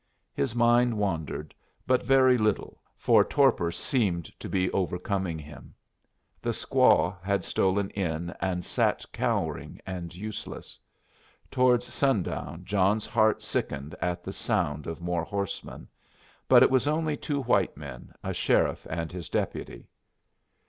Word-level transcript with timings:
His 0.33 0.55
mind 0.55 0.97
wandered, 0.97 1.53
but 1.85 2.01
very 2.01 2.35
little, 2.35 2.81
for 2.97 3.23
torpor 3.23 3.71
seemed 3.71 4.25
to 4.39 4.49
be 4.49 4.71
overcoming 4.71 5.37
him. 5.37 5.75
The 6.41 6.49
squaw 6.53 7.21
had 7.21 7.45
stolen 7.45 7.91
in, 7.91 8.33
and 8.41 8.65
sat 8.65 9.05
cowering 9.13 9.79
and 9.85 10.11
useless. 10.15 10.79
Towards 11.51 11.93
sundown 11.93 12.65
John's 12.65 13.05
heart 13.05 13.43
sickened 13.43 13.93
at 14.01 14.23
the 14.23 14.33
sound 14.33 14.87
of 14.87 15.01
more 15.01 15.21
horsemen; 15.23 15.87
but 16.47 16.63
it 16.63 16.71
was 16.71 16.87
only 16.87 17.15
two 17.15 17.39
white 17.43 17.77
men, 17.77 18.11
a 18.23 18.33
sheriff 18.33 18.87
and 18.89 19.11
his 19.11 19.29
deputy. 19.29 19.87